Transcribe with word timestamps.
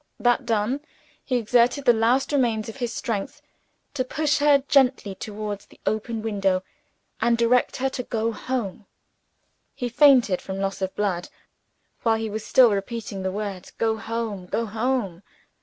That 0.19 0.47
done, 0.47 0.79
he 1.23 1.35
exerted 1.37 1.85
his 1.85 1.95
last 1.95 2.31
remains 2.31 2.67
of 2.67 2.89
strength 2.89 3.39
to 3.93 4.03
push 4.03 4.39
her 4.39 4.63
gently 4.67 5.13
towards 5.13 5.67
the 5.67 5.79
open 5.85 6.23
window, 6.23 6.63
and 7.21 7.37
direct 7.37 7.75
her 7.75 7.89
to 7.91 8.01
go 8.01 8.31
home. 8.31 8.87
He 9.75 9.89
fainted 9.89 10.41
from 10.41 10.57
loss 10.59 10.81
of 10.81 10.95
blood, 10.95 11.29
while 12.01 12.17
he 12.17 12.31
was 12.31 12.43
still 12.43 12.71
repeating 12.71 13.21
the 13.21 13.31
words, 13.31 13.69
"Go 13.77 13.97
home! 13.97 14.47
go 14.47 14.65
home!" 14.65 15.21